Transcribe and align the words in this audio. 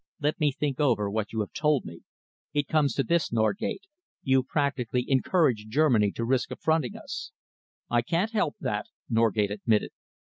"Let 0.19 0.39
me 0.39 0.51
think 0.51 0.79
over 0.79 1.11
what 1.11 1.31
you 1.31 1.41
have 1.41 1.51
told 1.53 1.85
me. 1.85 2.01
It 2.55 2.67
comes 2.67 2.95
to 2.95 3.03
this, 3.03 3.31
Norgate. 3.31 3.83
You've 4.23 4.47
practically 4.47 5.05
encouraged 5.07 5.69
Germany 5.69 6.11
to 6.13 6.25
risk 6.25 6.49
affronting 6.49 6.95
us." 6.97 7.31
"I 7.87 8.01
can't 8.01 8.31
help 8.31 8.55
that," 8.61 8.87
Norgate 9.07 9.51
admitted. 9.51 9.91